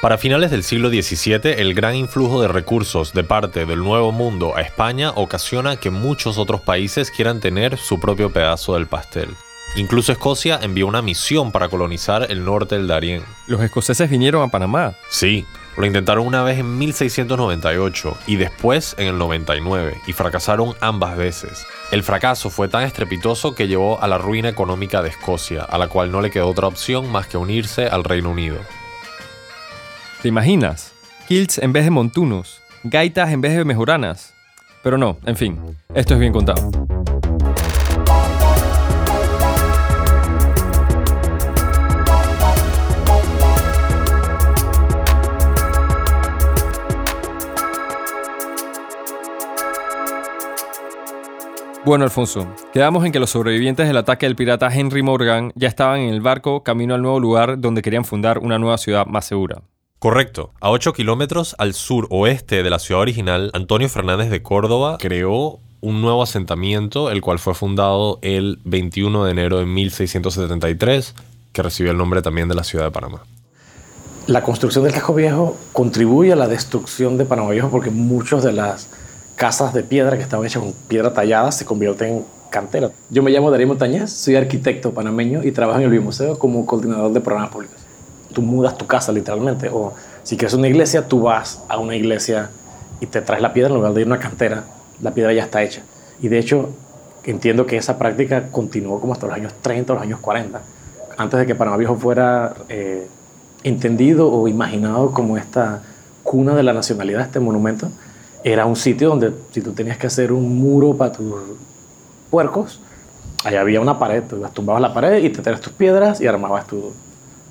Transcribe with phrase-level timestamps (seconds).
[0.00, 4.56] Para finales del siglo XVII, el gran influjo de recursos de parte del Nuevo Mundo
[4.56, 9.28] a España ocasiona que muchos otros países quieran tener su propio pedazo del pastel.
[9.74, 13.24] Incluso Escocia envió una misión para colonizar el norte del Darién.
[13.48, 14.94] Los escoceses vinieron a Panamá.
[15.10, 15.44] Sí,
[15.76, 21.66] lo intentaron una vez en 1698 y después en el 99 y fracasaron ambas veces.
[21.90, 25.88] El fracaso fue tan estrepitoso que llevó a la ruina económica de Escocia, a la
[25.88, 28.58] cual no le quedó otra opción más que unirse al Reino Unido.
[30.20, 30.92] ¿Te imaginas?
[31.28, 34.34] Kilts en vez de montunos, gaitas en vez de mejoranas.
[34.82, 35.60] Pero no, en fin,
[35.94, 36.72] esto es bien contado.
[51.84, 56.00] Bueno, Alfonso, quedamos en que los sobrevivientes del ataque del pirata Henry Morgan ya estaban
[56.00, 59.62] en el barco camino al nuevo lugar donde querían fundar una nueva ciudad más segura.
[59.98, 60.52] Correcto.
[60.60, 66.00] A 8 kilómetros al sur-oeste de la ciudad original, Antonio Fernández de Córdoba creó un
[66.02, 71.16] nuevo asentamiento, el cual fue fundado el 21 de enero de 1673,
[71.52, 73.24] que recibió el nombre también de la ciudad de Panamá.
[74.28, 78.52] La construcción del casco viejo contribuye a la destrucción de Panamá Viejo porque muchas de
[78.52, 78.90] las
[79.34, 82.92] casas de piedra que estaban hechas con piedra tallada se convierten en canteras.
[83.10, 87.12] Yo me llamo Darío Montañez, soy arquitecto panameño y trabajo en el Biomuseo como coordinador
[87.12, 87.77] de programas públicos
[88.32, 89.68] tú mudas tu casa literalmente.
[89.68, 92.50] O si quieres una iglesia, tú vas a una iglesia
[93.00, 94.64] y te traes la piedra en lugar de ir a una cantera.
[95.00, 95.82] La piedra ya está hecha.
[96.20, 96.70] Y de hecho,
[97.24, 100.60] entiendo que esa práctica continuó como hasta los años 30 o los años 40,
[101.16, 103.06] antes de que Panamá Viejo fuera eh,
[103.62, 105.82] entendido o imaginado como esta
[106.22, 107.88] cuna de la nacionalidad, este monumento.
[108.44, 111.34] Era un sitio donde si tú tenías que hacer un muro para tus
[112.30, 112.80] puercos,
[113.44, 116.66] allá había una pared, tú tumbabas la pared y te traes tus piedras y armabas
[116.66, 116.92] tu,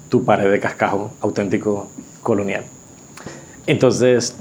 [0.10, 1.88] tu pared de cascajo auténtico
[2.24, 2.64] colonial.
[3.66, 4.36] Entonces,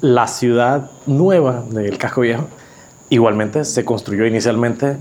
[0.00, 2.48] la ciudad nueva del casco viejo
[3.08, 4.96] igualmente se construyó inicialmente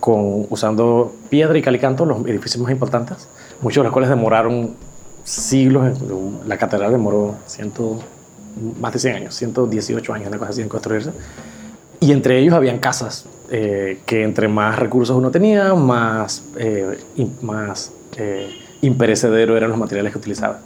[0.00, 3.28] con, usando piedra y calicanto, los edificios más importantes,
[3.60, 4.74] muchos de los cuales demoraron
[5.22, 5.98] siglos.
[6.46, 8.00] La catedral demoró ciento,
[8.80, 11.10] más de 100 años, 118 años, una cosa así en construirse.
[12.00, 16.98] Y entre ellos habían casas eh, que entre más recursos uno tenía, más, eh,
[17.42, 20.58] más eh, imperecedero eran los materiales que utilizaban.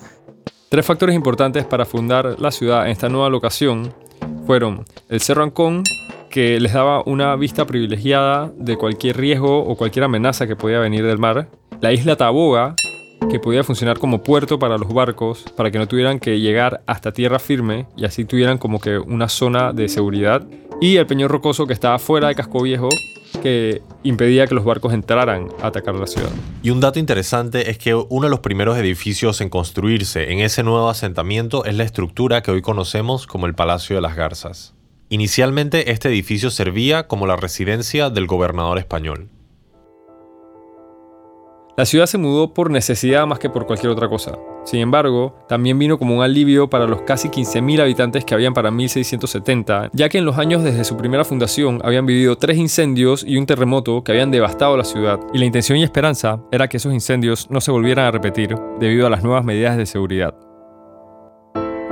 [0.69, 3.93] Tres factores importantes para fundar la ciudad en esta nueva locación
[4.47, 5.83] fueron el Cerro Ancón,
[6.31, 11.05] que les daba una vista privilegiada de cualquier riesgo o cualquier amenaza que podía venir
[11.05, 11.49] del mar,
[11.81, 12.77] la isla Taboga,
[13.29, 17.13] que podía funcionar como puerto para los barcos, para que no tuvieran que llegar hasta
[17.13, 20.47] tierra firme y así tuvieran como que una zona de seguridad,
[20.81, 22.89] y el Peñón Rocoso que estaba fuera de Casco Viejo,
[23.41, 26.31] que impedía que los barcos entraran a atacar la ciudad.
[26.63, 30.63] Y un dato interesante es que uno de los primeros edificios en construirse en ese
[30.63, 34.75] nuevo asentamiento es la estructura que hoy conocemos como el Palacio de las Garzas.
[35.09, 39.29] Inicialmente este edificio servía como la residencia del gobernador español.
[41.77, 44.39] La ciudad se mudó por necesidad más que por cualquier otra cosa.
[44.65, 48.71] Sin embargo, también vino como un alivio para los casi 15.000 habitantes que habían para
[48.71, 53.37] 1670, ya que en los años desde su primera fundación habían vivido tres incendios y
[53.37, 56.93] un terremoto que habían devastado la ciudad, y la intención y esperanza era que esos
[56.93, 60.35] incendios no se volvieran a repetir debido a las nuevas medidas de seguridad.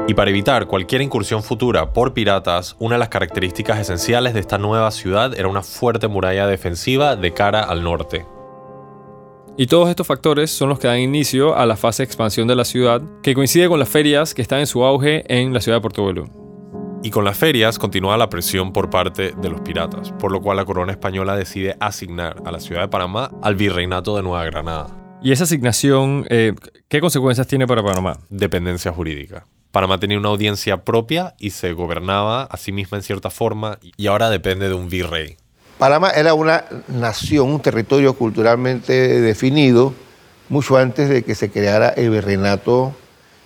[0.06, 4.56] Y para evitar cualquier incursión futura por piratas, una de las características esenciales de esta
[4.56, 8.24] nueva ciudad era una fuerte muralla defensiva de cara al norte.
[9.60, 12.54] Y todos estos factores son los que dan inicio a la fase de expansión de
[12.54, 15.78] la ciudad, que coincide con las ferias que están en su auge en la ciudad
[15.78, 16.26] de Portobelo.
[17.02, 20.58] Y con las ferias continúa la presión por parte de los piratas, por lo cual
[20.58, 24.96] la corona española decide asignar a la ciudad de Panamá al virreinato de Nueva Granada.
[25.20, 26.54] ¿Y esa asignación eh,
[26.86, 28.20] qué consecuencias tiene para Panamá?
[28.30, 29.44] Dependencia jurídica.
[29.72, 34.06] Panamá tenía una audiencia propia y se gobernaba a sí misma en cierta forma y
[34.06, 35.36] ahora depende de un virrey.
[35.78, 39.94] Panamá era una nación, un territorio culturalmente definido
[40.48, 42.92] mucho antes de que se creara el virreinato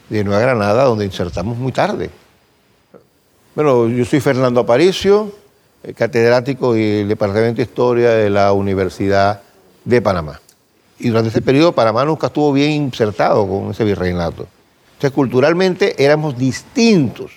[0.08, 2.10] de Nueva Granada, donde insertamos muy tarde.
[3.54, 5.30] Bueno, yo soy Fernando Aparicio,
[5.82, 9.42] eh, catedrático del Departamento de Historia de la Universidad
[9.84, 10.40] de Panamá.
[10.98, 14.46] Y durante ese periodo Panamá nunca estuvo bien insertado con ese virreinato.
[14.94, 17.32] Entonces, culturalmente éramos distintos.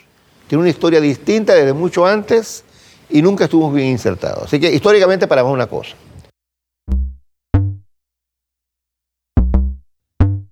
[0.48, 2.65] Tiene una historia distinta desde mucho antes
[3.10, 4.44] y nunca estuvimos bien insertados.
[4.46, 5.96] Así que históricamente para una cosa.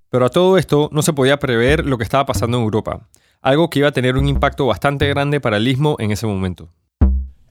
[0.09, 3.09] Pero a todo esto no se podía prever lo que estaba pasando en Europa,
[3.41, 6.69] algo que iba a tener un impacto bastante grande para el istmo en ese momento.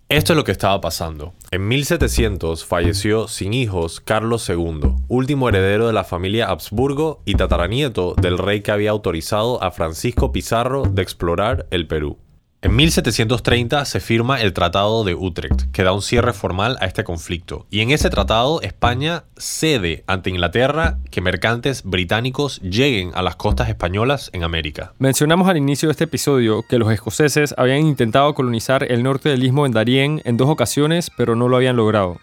[0.09, 1.33] Esto es lo que estaba pasando.
[1.51, 8.15] En 1700 falleció sin hijos Carlos II, último heredero de la familia Habsburgo y tataranieto
[8.15, 12.19] del rey que había autorizado a Francisco Pizarro de explorar el Perú.
[12.65, 17.03] En 1730 se firma el Tratado de Utrecht, que da un cierre formal a este
[17.03, 23.35] conflicto, y en ese tratado España cede ante Inglaterra que mercantes británicos lleguen a las
[23.35, 24.93] costas españolas en América.
[25.01, 29.43] Mencionamos al inicio de este episodio que los escoceses habían intentado colonizar el norte del
[29.43, 32.21] istmo en Darien en dos ocasiones, pero no lo habían logrado.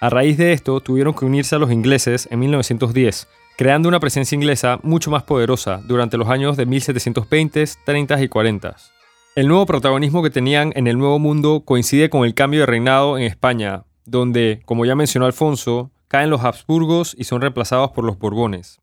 [0.00, 4.34] A raíz de esto, tuvieron que unirse a los ingleses en 1910, creando una presencia
[4.34, 8.95] inglesa mucho más poderosa durante los años de 1720, 30 y 40.
[9.36, 13.18] El nuevo protagonismo que tenían en el Nuevo Mundo coincide con el cambio de reinado
[13.18, 18.18] en España, donde, como ya mencionó Alfonso, caen los Habsburgos y son reemplazados por los
[18.18, 18.80] Borbones.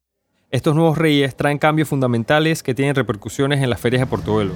[0.51, 4.53] Estos nuevos reyes traen cambios fundamentales que tienen repercusiones en las ferias de Portobelo.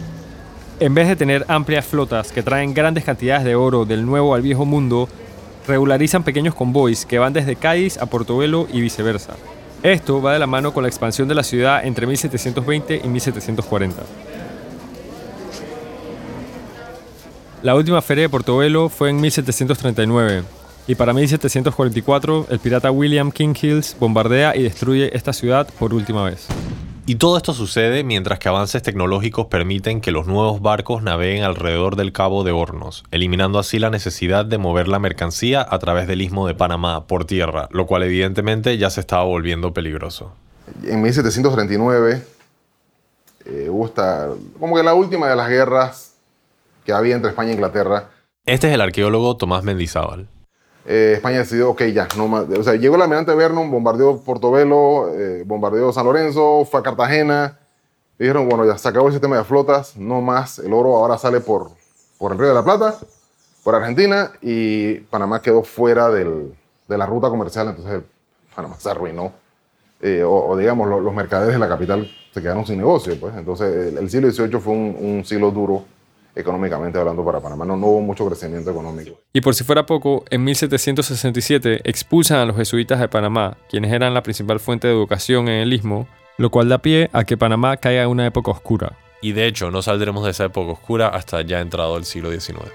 [0.79, 4.43] En vez de tener amplias flotas que traen grandes cantidades de oro del Nuevo al
[4.43, 5.09] Viejo Mundo,
[5.67, 9.35] regularizan pequeños convoys que van desde Cádiz a Portobelo y viceversa.
[9.81, 14.03] Esto va de la mano con la expansión de la ciudad entre 1720 y 1740.
[17.67, 20.43] La última feria de Portobelo fue en 1739
[20.87, 26.23] y para 1744 el pirata William King Hills bombardea y destruye esta ciudad por última
[26.23, 26.47] vez.
[27.05, 31.97] Y todo esto sucede mientras que avances tecnológicos permiten que los nuevos barcos naveguen alrededor
[31.97, 36.21] del Cabo de Hornos, eliminando así la necesidad de mover la mercancía a través del
[36.21, 40.31] istmo de Panamá por tierra, lo cual evidentemente ya se estaba volviendo peligroso.
[40.85, 42.23] En 1739
[43.43, 46.06] eh, hubo esta, como que la última de las guerras
[46.87, 48.11] que había entre España e Inglaterra.
[48.45, 50.29] Este es el arqueólogo Tomás Mendizábal.
[50.85, 52.45] Eh, España decidió, ok, ya, no más.
[52.47, 57.59] O sea, llegó el almirante Vernon, bombardeó Portobelo, eh, bombardeó San Lorenzo, fue a Cartagena.
[58.17, 60.59] dijeron, bueno, ya se acabó el sistema de flotas, no más.
[60.59, 61.71] El oro ahora sale por,
[62.17, 62.95] por el Río de la Plata,
[63.65, 66.55] por Argentina, y Panamá quedó fuera del,
[66.87, 68.01] de la ruta comercial, entonces
[68.55, 69.33] Panamá se arruinó.
[69.99, 73.19] Eh, o, digamos, los mercaderes de la capital se quedaron sin negocio.
[73.19, 73.35] Pues.
[73.35, 75.83] Entonces, el, siglo XVIII fue un, un siglo duro
[76.37, 77.65] económicamente hablando para Panamá.
[77.65, 79.19] No, hubo mucho crecimiento económico.
[79.33, 84.13] Y por si fuera poco, en 1767 expulsan a los jesuitas de Panamá, quienes eran
[84.13, 86.07] la principal fuente de educación en el istmo,
[86.37, 88.97] lo cual da pie a que Panamá caiga en una época oscura.
[89.21, 92.71] Y de hecho, no saldremos de esa época oscura hasta ya entrado el siglo XIX.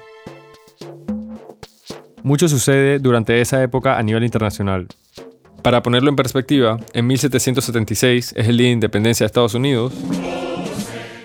[2.24, 4.88] Mucho sucede durante esa época a nivel internacional.
[5.62, 9.92] Para ponerlo en perspectiva, en 1776 es el Día de Independencia de Estados Unidos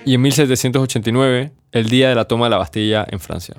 [0.08, 3.56] y en 1789 el día de la toma de la Bastilla en Francia.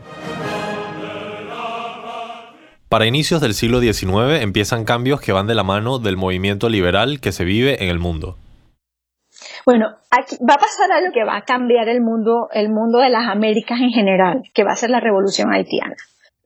[2.89, 7.21] Para inicios del siglo XIX empiezan cambios que van de la mano del movimiento liberal
[7.21, 8.39] que se vive en el mundo.
[9.67, 13.11] Bueno, aquí va a pasar algo que va a cambiar el mundo, el mundo de
[13.11, 15.97] las Américas en general, que va a ser la revolución haitiana.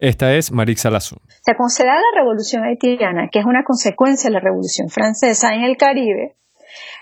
[0.01, 1.15] Esta es Marik Salazú.
[1.43, 5.77] Se considera la revolución haitiana, que es una consecuencia de la revolución francesa en el
[5.77, 6.35] Caribe,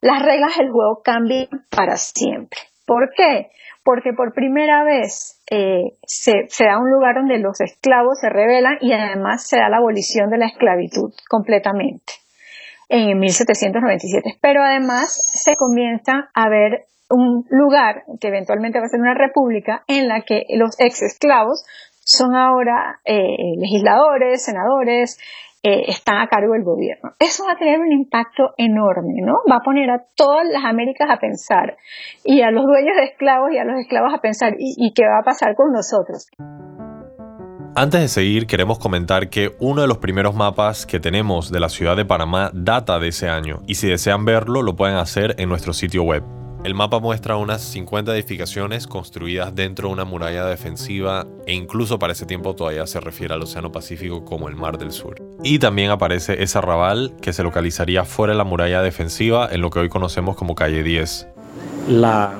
[0.03, 2.59] las reglas del juego cambian para siempre.
[2.91, 3.51] ¿Por qué?
[3.83, 8.93] porque por primera vez eh, se, da un lugar donde los esclavos se rebelan y
[8.93, 12.13] además se da la abolición de la esclavitud completamente
[12.89, 14.39] en 1797.
[14.41, 19.83] Pero además se comienza a ver un lugar que eventualmente va a ser una república
[19.89, 21.65] en la que los ex esclavos
[22.05, 25.19] son ahora eh, legisladores, senadores,
[25.63, 27.13] eh, están a cargo del gobierno.
[27.19, 29.35] Eso va a tener un impacto enorme, ¿no?
[29.51, 31.77] Va a poner a todas las Américas a pensar
[32.25, 35.19] y a los dueños de esclavos y a los esclavos a pensar y, qué va
[35.21, 36.29] a pasar con nosotros.
[37.77, 41.69] Antes de seguir, queremos comentar que uno de los primeros mapas que tenemos de la
[41.69, 45.49] ciudad de Panamá data de ese año, y si desean verlo, lo pueden hacer en
[45.49, 46.25] nuestro sitio web.
[46.63, 52.13] El mapa muestra unas 50 edificaciones construidas dentro de una muralla defensiva e incluso para
[52.13, 55.15] ese tiempo todavía se refiere al Océano Pacífico como el Mar del Sur.
[55.43, 59.71] Y también aparece ese arrabal que se localizaría fuera de la muralla defensiva en lo
[59.71, 61.29] que hoy conocemos como Calle 10.
[61.89, 62.35] La,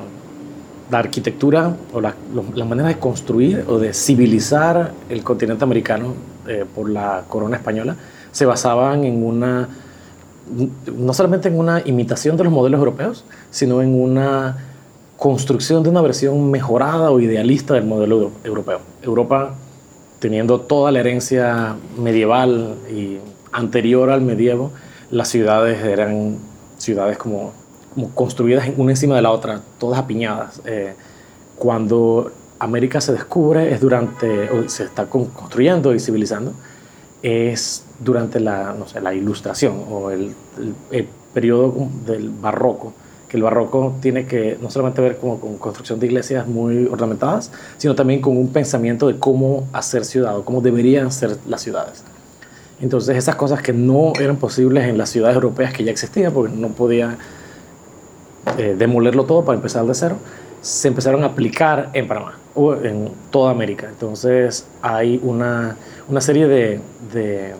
[0.93, 2.15] arquitectura o la,
[2.67, 6.15] manera de construir o de civilizar el continente americano
[6.47, 7.97] eh, por la corona española
[8.33, 9.69] se basaban en una
[10.97, 14.57] no solamente en una imitación de los modelos europeos, sino en una
[15.17, 18.81] construcción de una versión mejorada o idealista del modelo europeo.
[19.03, 19.55] Europa,
[20.19, 23.19] teniendo toda la herencia medieval y
[23.53, 24.73] anterior al medievo,
[25.11, 26.39] las ciudades eran
[26.79, 27.53] ciudades como,
[28.15, 30.63] construidas una encima de la otra, todas apiñadas.
[30.65, 30.95] Eh,
[31.57, 36.55] cuando América se descubre, es durante, o se está construyendo y civilizando,
[37.23, 40.35] es durante la, no sé, la ilustración o el,
[40.91, 42.93] el, periodo del barroco,
[43.29, 47.53] que el barroco tiene que no solamente ver como con construcción de iglesias muy ornamentadas,
[47.79, 52.03] sino también con un pensamiento de cómo hacer ciudad o cómo deberían ser las ciudades.
[52.81, 56.53] Entonces esas cosas que no eran posibles en las ciudades europeas que ya existían, porque
[56.57, 57.17] no podía
[58.59, 60.17] eh, demolerlo todo para empezar de cero,
[60.61, 63.87] se empezaron a aplicar en Panamá o en toda América.
[63.89, 65.77] Entonces hay una,
[66.09, 66.81] una serie de,
[67.13, 67.55] de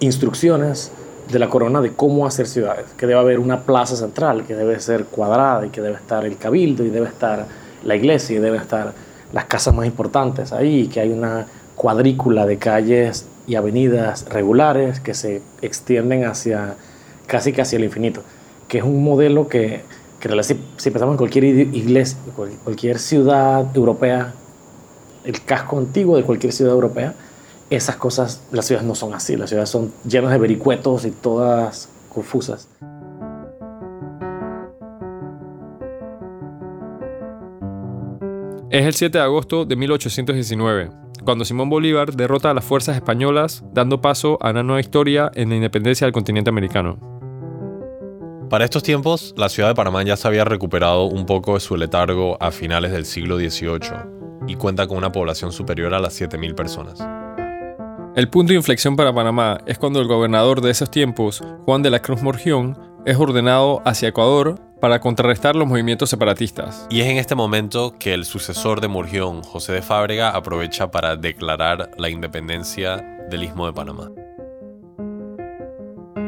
[0.00, 0.90] instrucciones
[1.30, 4.78] de la corona de cómo hacer ciudades, que debe haber una plaza central, que debe
[4.80, 7.46] ser cuadrada y que debe estar el cabildo y debe estar
[7.84, 8.92] la iglesia y deben estar
[9.32, 15.14] las casas más importantes ahí, que hay una cuadrícula de calles y avenidas regulares que
[15.14, 16.74] se extienden hacia
[17.26, 18.22] casi hacia el infinito,
[18.68, 19.82] que es un modelo que,
[20.22, 22.16] que si, si pensamos en cualquier iglesia,
[22.62, 24.32] cualquier ciudad europea,
[25.24, 27.14] el casco antiguo de cualquier ciudad europea,
[27.70, 31.88] esas cosas, las ciudades no son así, las ciudades son llenas de vericuetos y todas
[32.08, 32.68] confusas.
[38.70, 40.90] Es el 7 de agosto de 1819,
[41.24, 45.48] cuando Simón Bolívar derrota a las fuerzas españolas, dando paso a una nueva historia en
[45.48, 47.11] la independencia del continente americano.
[48.52, 51.74] Para estos tiempos, la ciudad de Panamá ya se había recuperado un poco de su
[51.74, 53.80] letargo a finales del siglo XVIII
[54.46, 56.98] y cuenta con una población superior a las 7.000 personas.
[58.14, 61.88] El punto de inflexión para Panamá es cuando el gobernador de esos tiempos, Juan de
[61.88, 66.86] la Cruz Morgión, es ordenado hacia Ecuador para contrarrestar los movimientos separatistas.
[66.90, 71.16] Y es en este momento que el sucesor de Morgión, José de Fábrega, aprovecha para
[71.16, 72.98] declarar la independencia
[73.30, 74.10] del Istmo de Panamá.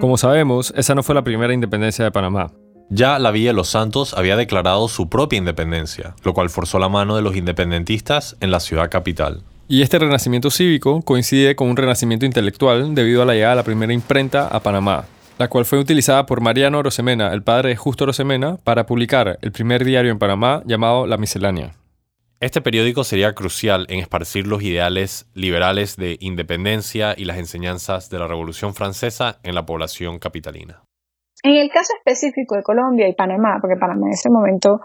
[0.00, 2.52] Como sabemos, esa no fue la primera independencia de Panamá.
[2.90, 6.88] Ya la Villa de los Santos había declarado su propia independencia, lo cual forzó la
[6.88, 9.42] mano de los independentistas en la ciudad capital.
[9.66, 13.64] Y este renacimiento cívico coincide con un renacimiento intelectual debido a la llegada de la
[13.64, 15.06] primera imprenta a Panamá,
[15.38, 19.52] la cual fue utilizada por Mariano Orosemena, el padre de Justo Orosemena, para publicar el
[19.52, 21.74] primer diario en Panamá llamado La Miscelánea.
[22.44, 28.18] Este periódico sería crucial en esparcir los ideales liberales de independencia y las enseñanzas de
[28.18, 30.82] la Revolución Francesa en la población capitalina.
[31.42, 34.80] En el caso específico de Colombia y Panamá, porque Panamá en ese momento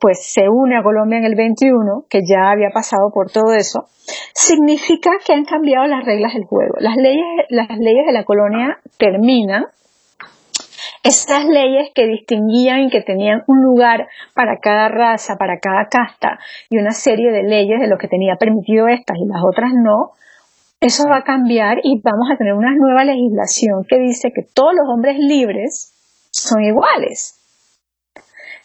[0.00, 3.84] pues se une a Colombia en el 21, que ya había pasado por todo eso,
[4.32, 6.72] significa que han cambiado las reglas del juego.
[6.78, 7.20] Las leyes,
[7.50, 9.66] las leyes de la colonia terminan.
[11.04, 16.38] Estas leyes que distinguían y que tenían un lugar para cada raza, para cada casta
[16.70, 20.12] y una serie de leyes de lo que tenía permitido estas y las otras no,
[20.80, 24.72] eso va a cambiar y vamos a tener una nueva legislación que dice que todos
[24.74, 25.92] los hombres libres
[26.30, 27.38] son iguales.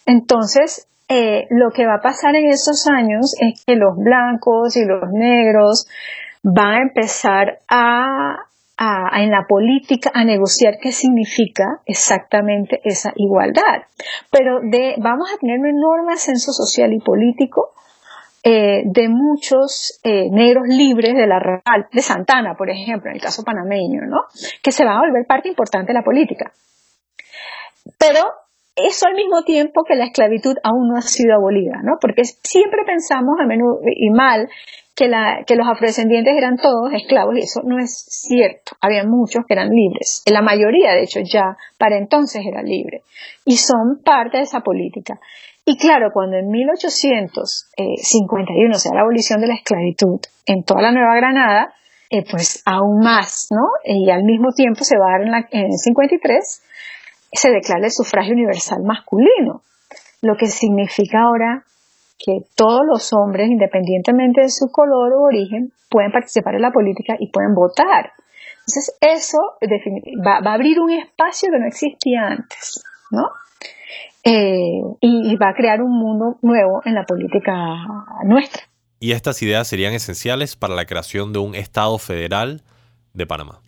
[0.06, 4.86] Entonces, eh, lo que va a pasar en esos años es que los blancos y
[4.86, 5.88] los negros
[6.44, 8.49] van a empezar a,
[8.80, 13.84] en la política a negociar qué significa exactamente esa igualdad.
[14.32, 14.62] Pero
[14.98, 17.74] vamos a tener un enorme ascenso social y político
[18.42, 23.22] eh, de muchos eh, negros libres de la Real, de Santana, por ejemplo, en el
[23.22, 24.22] caso panameño, ¿no?
[24.64, 26.54] Que se va a volver parte importante de la política.
[27.98, 28.22] Pero
[28.78, 31.98] eso al mismo tiempo que la esclavitud aún no ha sido abolida, ¿no?
[32.00, 34.48] Porque siempre pensamos a menudo y mal
[35.00, 38.74] que, los afrodescendientes eran todos esclavos y eso no es cierto.
[38.82, 40.24] Había muchos que eran libres.
[40.26, 43.04] La mayoría, de hecho, ya para entonces era libre.
[43.46, 45.18] Y son parte de esa política.
[45.66, 50.92] Y claro, cuando en 1851 se da la abolición de la esclavitud en toda la
[50.92, 51.74] Nueva Granada,
[52.10, 53.68] eh, pues aún más, ¿no?
[53.86, 56.64] Y al mismo tiempo se va a dar en, la, en el 53
[57.32, 59.62] se declara el sufragio universal masculino,
[60.22, 61.64] lo que significa ahora
[62.24, 67.16] que todos los hombres, independientemente de su color o origen, pueden participar en la política
[67.18, 68.12] y pueden votar.
[68.60, 69.38] Entonces, eso
[70.26, 73.24] va, a abrir un espacio que no existía antes, ¿no?
[74.24, 77.54] Eh, y, y va a crear un mundo nuevo en la política
[78.26, 78.64] nuestra.
[79.00, 82.62] Y estas ideas serían esenciales para la creación de un Estado federal
[83.14, 83.62] de Panamá.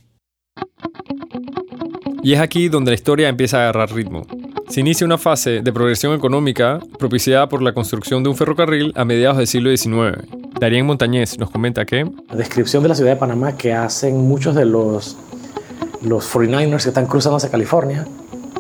[2.22, 4.24] Y es aquí donde la historia empieza a agarrar ritmo.
[4.72, 9.04] Se inicia una fase de progresión económica propiciada por la construcción de un ferrocarril a
[9.04, 10.26] mediados del siglo XIX.
[10.62, 12.10] Darien Montañez nos comenta que...
[12.30, 15.18] La descripción de la ciudad de Panamá que hacen muchos de los,
[16.02, 18.08] los 49ers que están cruzando hacia California.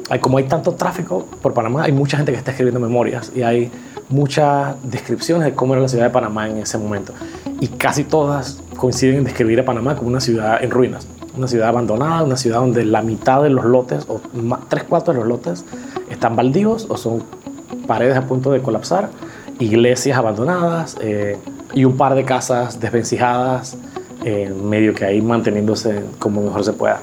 [0.09, 3.43] Hay, como hay tanto tráfico por Panamá, hay mucha gente que está escribiendo memorias y
[3.43, 3.71] hay
[4.09, 7.13] muchas descripciones de cómo era la ciudad de Panamá en ese momento.
[7.61, 11.69] Y casi todas coinciden en describir a Panamá como una ciudad en ruinas una ciudad
[11.69, 14.21] abandonada, una ciudad donde la mitad de los lotes, o
[14.67, 15.65] tres cuartos de los lotes,
[16.09, 17.23] están baldíos o son
[17.87, 19.09] paredes a punto de colapsar,
[19.59, 21.37] iglesias abandonadas eh,
[21.73, 23.77] y un par de casas desvencijadas,
[24.23, 27.01] eh, medio que ahí manteniéndose como mejor se pueda.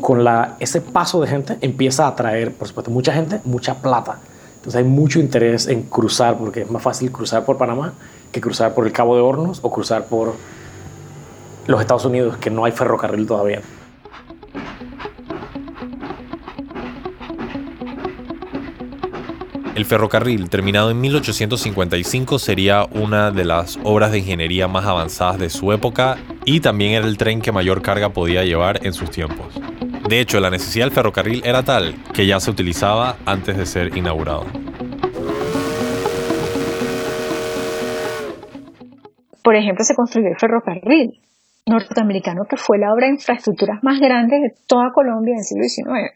[0.00, 4.18] con la, ese paso de gente empieza a atraer, por supuesto, mucha gente, mucha plata.
[4.56, 7.92] Entonces hay mucho interés en cruzar, porque es más fácil cruzar por Panamá
[8.32, 10.34] que cruzar por el Cabo de Hornos o cruzar por
[11.66, 13.60] los Estados Unidos, que no hay ferrocarril todavía.
[19.74, 25.50] El ferrocarril, terminado en 1855, sería una de las obras de ingeniería más avanzadas de
[25.50, 29.48] su época y también era el tren que mayor carga podía llevar en sus tiempos.
[30.08, 33.94] De hecho, la necesidad del ferrocarril era tal que ya se utilizaba antes de ser
[33.98, 34.46] inaugurado.
[39.42, 41.20] Por ejemplo, se construyó el ferrocarril
[41.66, 45.64] norteamericano, que fue la obra de infraestructuras más grande de toda Colombia en el siglo
[45.64, 46.12] XIX.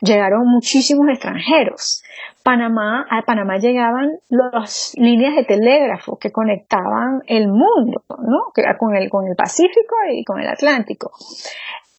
[0.00, 2.02] Llegaron muchísimos extranjeros
[2.48, 8.52] Panamá, a Panamá llegaban las líneas de telégrafo que conectaban el mundo, ¿no?
[8.78, 11.10] Con el, con el Pacífico y con el Atlántico.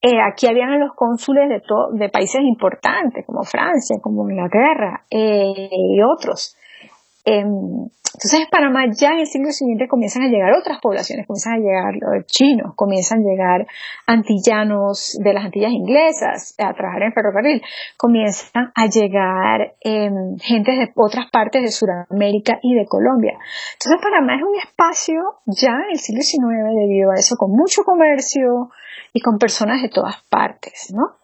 [0.02, 1.62] Eh, aquí habían los cónsules de,
[2.00, 6.58] de países importantes como Francia, como Inglaterra eh, y otros.
[7.26, 11.54] Em, entonces, en Panamá ya en el siglo siguiente comienzan a llegar otras poblaciones, comienzan
[11.54, 13.68] a llegar los chinos, comienzan a llegar
[14.08, 17.62] antillanos de las Antillas inglesas a trabajar en ferrocarril,
[17.98, 20.10] comienzan a llegar eh,
[20.42, 23.38] gente de otras partes de Sudamérica y de Colombia.
[23.74, 27.84] Entonces, Panamá es un espacio ya en el siglo XIX debido a eso, con mucho
[27.84, 28.72] comercio
[29.14, 31.18] y con personas de todas partes, ¿no?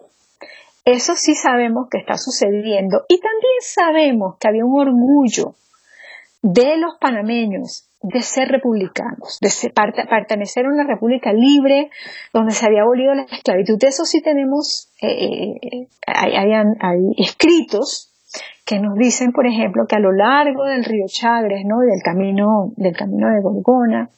[0.85, 5.55] Eso sí sabemos que está sucediendo y también sabemos que había un orgullo
[6.45, 9.49] de los panameños de ser republicanos, de
[10.07, 11.89] pertenecer a una república libre
[12.33, 13.83] donde se había abolido la esclavitud.
[13.83, 18.13] Eso sí tenemos, eh, eh, hay, escritos
[18.63, 21.79] que nos dicen, por ejemplo, que a lo largo del río Chagres, ¿no?
[21.79, 24.09] del camino, del camino de Gorgona,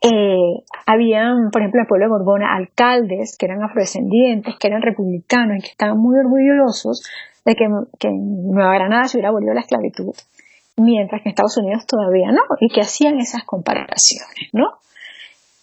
[0.00, 4.80] eh, habían, por ejemplo, en el pueblo de Gorgona, alcaldes que eran afrodescendientes, que eran
[4.80, 7.06] republicanos y que estaban muy orgullosos
[7.44, 7.64] de que
[8.08, 10.14] en Nueva Granada se hubiera abolido la esclavitud
[10.76, 14.78] mientras que Estados Unidos todavía no, y que hacían esas comparaciones, ¿no?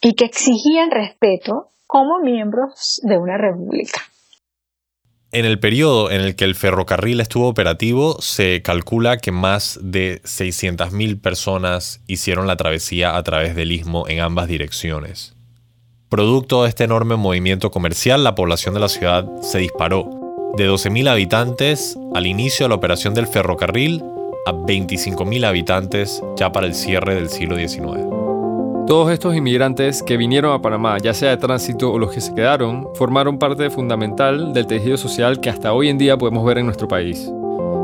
[0.01, 4.01] Y que exigían respeto como miembros de una república.
[5.33, 10.21] En el periodo en el que el ferrocarril estuvo operativo, se calcula que más de
[10.23, 15.35] 600.000 personas hicieron la travesía a través del istmo en ambas direcciones.
[16.09, 20.09] Producto de este enorme movimiento comercial, la población de la ciudad se disparó.
[20.57, 24.03] De 12.000 habitantes al inicio de la operación del ferrocarril
[24.45, 28.11] a 25.000 habitantes ya para el cierre del siglo XIX.
[28.87, 32.33] Todos estos inmigrantes que vinieron a Panamá, ya sea de tránsito o los que se
[32.33, 36.65] quedaron, formaron parte fundamental del tejido social que hasta hoy en día podemos ver en
[36.65, 37.31] nuestro país.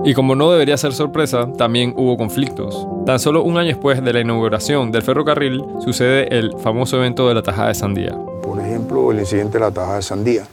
[0.03, 2.87] Y como no debería ser sorpresa, también hubo conflictos.
[3.05, 7.35] Tan solo un año después de la inauguración del ferrocarril, sucede el famoso evento de
[7.35, 8.17] la Tajada de Sandía.
[8.41, 10.43] Por ejemplo, el incidente de la Tajada de Sandía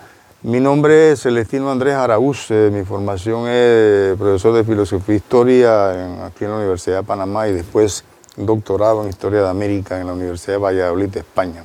[0.44, 6.44] mi nombre es Celestino Andrés Araúz, mi formación es profesor de Filosofía e Historia aquí
[6.44, 8.04] en la Universidad de Panamá y después
[8.37, 11.64] doctorado en Historia de América en la Universidad de Valladolid, de España,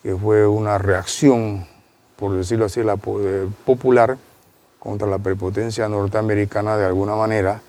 [0.00, 1.66] que fue una reacción,
[2.14, 4.16] por decirlo así, la, popular
[4.78, 7.62] contra la prepotencia norteamericana de alguna manera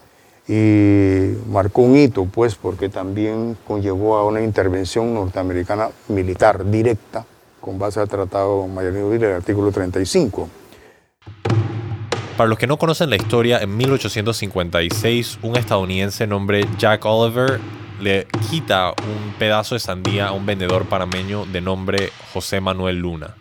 [0.48, 7.26] y marcó un hito, pues, porque también conllevó a una intervención norteamericana militar directa
[7.64, 10.50] con base al Tratado Mayor del artículo 35.
[12.36, 17.62] Para los que no conocen la historia, en 1856 un estadounidense nombre Jack Oliver
[18.02, 23.36] le quita un pedazo de sandía a un vendedor panameño de nombre José Manuel Luna.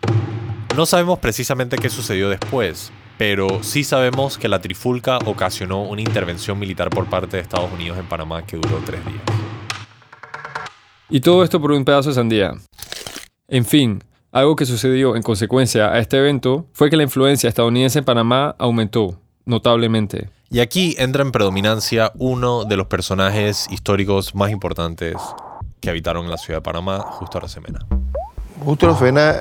[0.77, 6.57] No sabemos precisamente qué sucedió después, pero sí sabemos que la trifulca ocasionó una intervención
[6.57, 9.21] militar por parte de Estados Unidos en Panamá que duró tres días.
[11.09, 12.53] Y todo esto por un pedazo de sandía.
[13.49, 14.01] En fin,
[14.33, 18.55] algo que sucedió en consecuencia a este evento fue que la influencia estadounidense en Panamá
[18.57, 20.29] aumentó notablemente.
[20.49, 25.15] Y aquí entra en predominancia uno de los personajes históricos más importantes
[25.79, 27.85] que habitaron en la ciudad de Panamá, Justo Arosemena.
[28.65, 29.35] Justo Arosemena,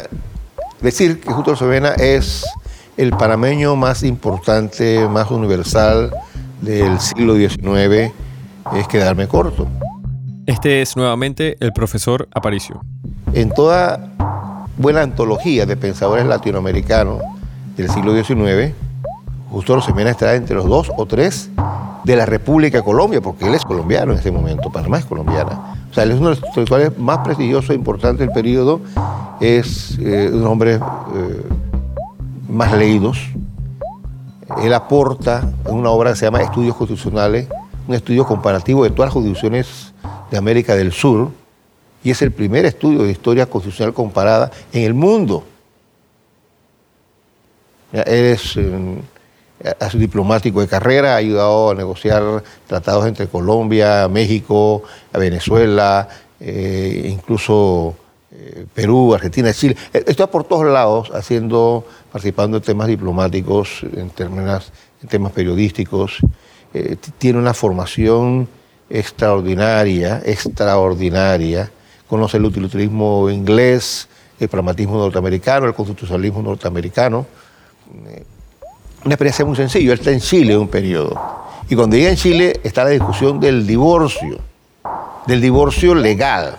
[0.82, 2.44] decir que Justo Arosemena es
[2.98, 6.14] el panameño más importante, más universal
[6.60, 8.12] del siglo XIX,
[8.74, 9.66] es quedarme corto.
[10.44, 12.82] Este es nuevamente el profesor Aparicio.
[13.32, 14.12] En toda
[14.82, 17.22] buena antología de pensadores latinoamericanos
[17.76, 18.74] del siglo XIX,
[19.50, 21.50] Justo Rosemena está entre los dos o tres
[22.04, 25.76] de la República Colombia, porque él es colombiano en ese momento, Panamá es colombiana.
[25.90, 28.80] O sea, él es uno de los intelectuales más prestigiosos e importantes del periodo,
[29.40, 30.80] es eh, un hombre eh,
[32.48, 33.18] más leídos.
[34.62, 37.46] Él aporta una obra que se llama Estudios Constitucionales,
[37.86, 39.94] un estudio comparativo de todas las jurisdicciones
[40.30, 41.30] de América del Sur,
[42.04, 45.44] y es el primer estudio de historia constitucional comparada en el mundo.
[47.92, 56.08] Él es eh, diplomático de carrera, ha ayudado a negociar tratados entre Colombia, México, Venezuela,
[56.40, 57.94] eh, incluso
[58.32, 59.76] eh, Perú, Argentina, Chile.
[59.92, 66.18] Está por todos lados haciendo, participando en temas diplomáticos, en, términos, en temas periodísticos.
[67.18, 68.48] tiene una formación
[68.88, 71.70] extraordinaria, extraordinaria.
[72.12, 74.06] Conoce el utilitarismo inglés,
[74.38, 77.24] el pragmatismo norteamericano, el constitucionalismo norteamericano.
[78.06, 78.22] Eh,
[79.02, 79.94] una experiencia muy sencilla.
[79.94, 81.18] Él está en Chile un periodo.
[81.70, 84.40] Y cuando llega en Chile está la discusión del divorcio,
[85.26, 86.58] del divorcio legal.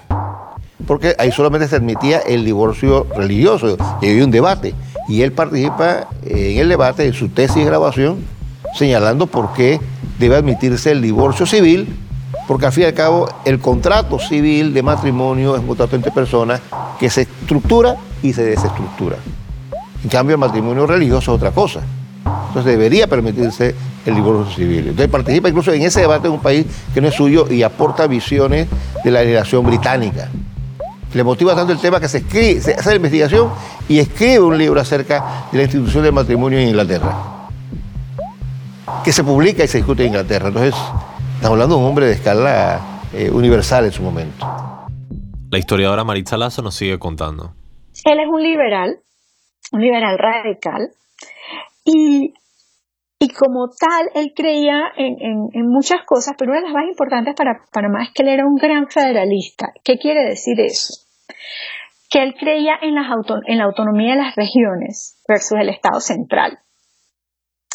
[0.87, 4.73] Porque ahí solamente se admitía el divorcio religioso y había un debate.
[5.07, 8.25] Y él participa en el debate, en su tesis de grabación,
[8.73, 9.79] señalando por qué
[10.17, 11.95] debe admitirse el divorcio civil
[12.47, 16.11] porque al fin y al cabo el contrato civil de matrimonio es un contrato entre
[16.11, 16.61] personas
[16.99, 19.17] que se estructura y se desestructura.
[20.03, 21.81] En cambio, el matrimonio religioso es otra cosa.
[22.47, 23.73] Entonces debería permitirse
[24.05, 24.79] el divorcio civil.
[24.89, 28.05] Entonces participa incluso en ese debate en un país que no es suyo y aporta
[28.07, 28.67] visiones
[29.03, 30.29] de la legislación británica.
[31.13, 33.49] Le motiva tanto el tema que se, escribe, se hace la investigación
[33.87, 37.15] y escribe un libro acerca de la institución del matrimonio en Inglaterra,
[39.03, 40.47] que se publica y se discute en Inglaterra.
[40.47, 40.75] Entonces,
[41.43, 44.47] Estamos hablando de un hombre de escala eh, universal en su momento.
[45.51, 47.51] La historiadora Maritza Lazo nos sigue contando.
[48.05, 48.99] Él es un liberal,
[49.73, 50.91] un liberal radical,
[51.83, 52.33] y,
[53.19, 55.17] y como tal, él creía en,
[55.51, 58.45] en, muchas cosas, pero una de las más importantes para Panamá es que él era
[58.45, 59.73] un gran federalista.
[59.83, 60.93] ¿Qué quiere decir eso?
[62.09, 63.07] Que él creía en, las
[63.47, 66.59] en la autonomía de las regiones versus el Estado central.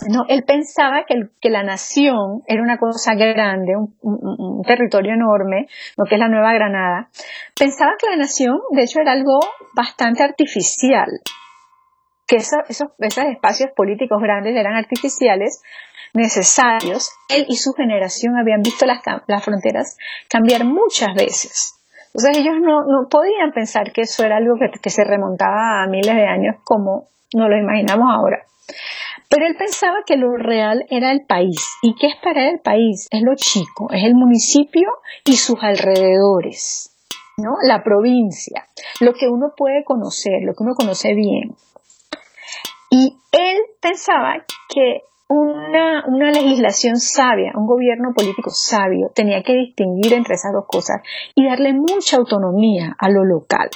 [0.06, 6.04] No, él pensaba que, que, la nación era una cosa grande, un, territorio enorme, lo
[6.04, 7.08] que es la Nueva Granada.
[7.58, 9.40] Pensaba que la nación, de hecho, era algo
[9.74, 11.08] bastante artificial,
[12.28, 15.62] que esos, esos espacios políticos grandes eran artificiales,
[16.14, 17.10] necesarios.
[17.28, 19.96] Él y su generación habían visto las, las fronteras
[20.28, 21.74] cambiar muchas veces.
[22.14, 25.88] Entonces ellos no, no podían pensar que eso era algo que, que se remontaba a
[25.88, 28.44] miles de años como nos lo imaginamos ahora.
[29.28, 31.76] Pero él pensaba que lo real era el país.
[31.82, 33.08] ¿Y qué es para él el país?
[33.10, 34.88] Es lo chico, es el municipio
[35.24, 36.96] y sus alrededores,
[37.36, 37.50] ¿no?
[37.62, 38.66] La provincia,
[39.00, 41.54] lo que uno puede conocer, lo que uno conoce bien.
[42.90, 50.14] Y él pensaba que una, una, legislación sabia, un gobierno político sabio, tenía que distinguir
[50.14, 51.02] entre esas dos cosas
[51.34, 53.68] y darle mucha autonomía a lo local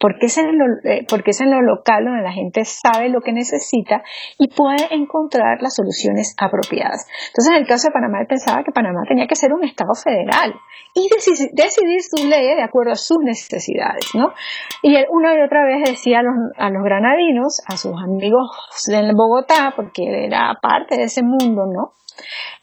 [0.00, 3.20] porque es, en lo, eh, porque es en lo local donde la gente sabe lo
[3.20, 4.02] que necesita
[4.38, 7.06] y puede encontrar las soluciones apropiadas.
[7.28, 9.92] Entonces, en el caso de Panamá, él pensaba que Panamá tenía que ser un Estado
[9.94, 10.54] federal
[10.94, 11.08] y
[11.52, 14.32] decidir sus leyes de acuerdo a sus necesidades, ¿no?
[14.82, 18.50] Y él una y otra vez decía a los, a los granadinos, a sus amigos
[18.88, 21.92] en Bogotá, porque él era parte de ese mundo, ¿no?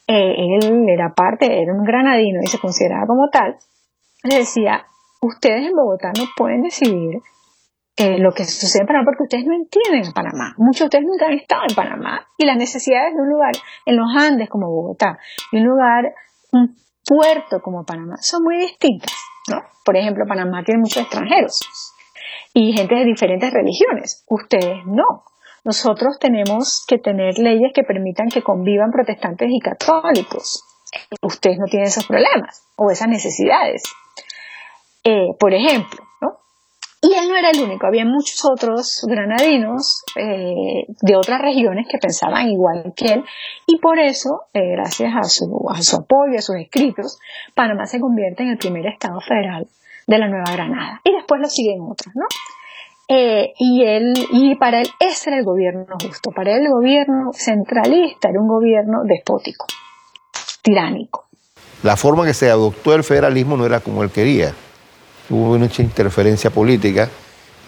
[0.07, 3.57] Eh, él era parte, era un granadino y se consideraba como tal,
[4.23, 4.87] le decía,
[5.21, 7.21] ustedes en Bogotá no pueden decidir
[7.97, 10.53] eh, lo que sucede en Panamá porque ustedes no entienden Panamá.
[10.57, 13.53] Muchos de ustedes nunca han estado en Panamá y las necesidades de un lugar
[13.85, 15.17] en los Andes como Bogotá
[15.51, 16.13] y un lugar,
[16.51, 16.75] un
[17.05, 19.13] puerto como Panamá son muy distintas.
[19.49, 19.61] ¿no?
[19.83, 21.59] Por ejemplo, Panamá tiene muchos extranjeros
[22.53, 24.23] y gente de diferentes religiones.
[24.27, 25.23] Ustedes no.
[25.63, 30.63] Nosotros tenemos que tener leyes que permitan que convivan protestantes y católicos.
[31.21, 33.83] Ustedes no tienen esos problemas o esas necesidades.
[35.09, 36.03] Eh, por ejemplo.
[36.19, 36.39] ¿no?
[37.01, 41.97] Y él no era el único, había muchos otros granadinos eh, de otras regiones que
[41.97, 43.23] pensaban igual que él
[43.65, 47.19] y por eso, eh, gracias a su, a su apoyo, a sus escritos,
[47.55, 49.67] Panamá se convierte en el primer estado federal
[50.07, 52.25] de la Nueva Granada y después lo siguen otros, ¿no?
[53.09, 58.27] y él y para él ese era el gobierno justo para él el gobierno centralista
[58.27, 59.65] era un gobierno despótico
[60.61, 61.27] tiránico
[61.83, 64.53] la forma que se adoptó el federalismo no era como él quería
[65.29, 67.09] hubo mucha interferencia política.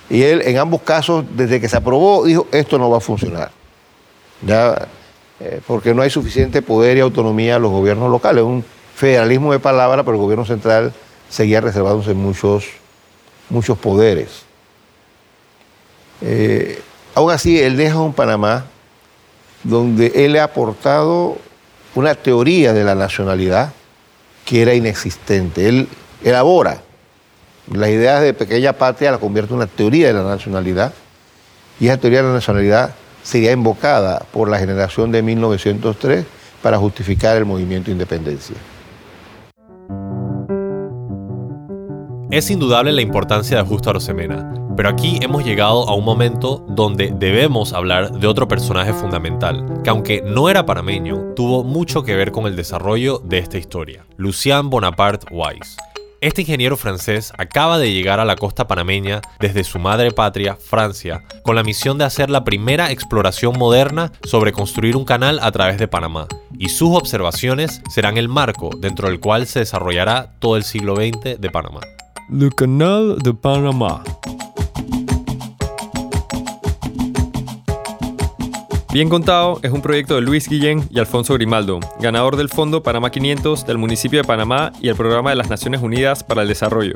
[0.10, 3.52] Y él, en ambos casos, desde que se aprobó, dijo, esto no va a funcionar.
[4.42, 4.88] Ya,
[5.40, 8.44] eh, porque no hay suficiente poder y autonomía a los gobiernos locales.
[8.44, 10.94] Un federalismo de palabra, pero el gobierno central
[11.30, 12.66] seguía reservándose muchos,
[13.50, 14.44] muchos poderes.
[16.22, 16.82] Eh,
[17.14, 18.66] aún así, él deja un Panamá
[19.64, 21.38] donde él ha aportado
[21.96, 23.74] una teoría de la nacionalidad
[24.46, 25.68] que era inexistente.
[25.68, 25.88] Él
[26.24, 26.82] elabora
[27.72, 30.94] las ideas de pequeña patria la convierte en una teoría de la nacionalidad
[31.80, 36.26] y esa teoría de la nacionalidad sería invocada por la generación de 1903
[36.62, 38.56] para justificar el movimiento de independencia.
[42.32, 47.12] Es indudable la importancia de Justo Arosemena, Pero aquí hemos llegado a un momento donde
[47.14, 52.32] debemos hablar de otro personaje fundamental, que aunque no era panameño, tuvo mucho que ver
[52.32, 55.76] con el desarrollo de esta historia, Lucien Bonaparte Weiss.
[56.22, 61.24] Este ingeniero francés acaba de llegar a la costa panameña desde su madre patria, Francia,
[61.44, 65.78] con la misión de hacer la primera exploración moderna sobre construir un canal a través
[65.78, 66.28] de Panamá,
[66.58, 71.40] y sus observaciones serán el marco dentro del cual se desarrollará todo el siglo XX
[71.40, 71.80] de Panamá.
[72.30, 74.04] Le Canal de Panamá.
[78.92, 83.12] Bien Contado es un proyecto de Luis Guillén y Alfonso Grimaldo, ganador del Fondo Panamá
[83.12, 86.96] 500 del municipio de Panamá y el Programa de las Naciones Unidas para el Desarrollo.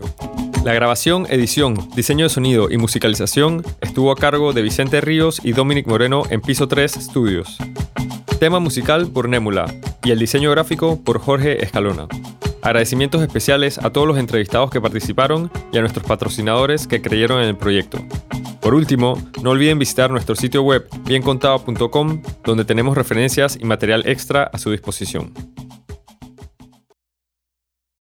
[0.65, 5.51] La grabación, edición, diseño de sonido y musicalización estuvo a cargo de Vicente Ríos y
[5.51, 7.59] Dominic Moreno en Piso 3 Studios.
[8.39, 9.71] Tema musical por Némula
[10.03, 12.07] y el diseño gráfico por Jorge Escalona.
[12.63, 17.49] Agradecimientos especiales a todos los entrevistados que participaron y a nuestros patrocinadores que creyeron en
[17.49, 17.99] el proyecto.
[18.63, 24.43] Por último, no olviden visitar nuestro sitio web biencontado.com donde tenemos referencias y material extra
[24.43, 25.33] a su disposición.